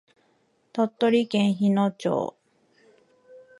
[0.73, 2.35] 鳥取県日野町